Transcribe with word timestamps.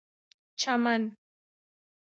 چمن 0.59 1.03